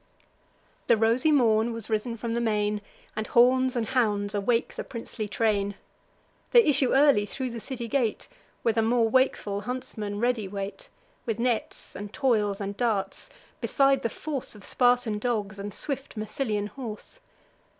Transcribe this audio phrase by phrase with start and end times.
[0.87, 2.81] The rosy morn was risen from the main,
[3.15, 5.75] And horns and hounds awake the princely train:
[6.49, 8.27] They issue early thro' the city gate,
[8.63, 10.89] Where the more wakeful huntsmen ready wait,
[11.27, 13.29] With nets, and toils, and darts,
[13.61, 17.19] beside the force Of Spartan dogs, and swift Massylian horse.